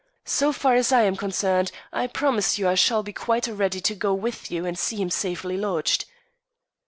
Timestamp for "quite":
3.13-3.45